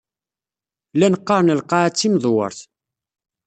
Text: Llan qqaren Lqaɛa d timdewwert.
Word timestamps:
Llan 0.95 1.15
qqaren 1.21 1.57
Lqaɛa 1.59 1.89
d 1.91 1.95
timdewwert. 1.99 2.59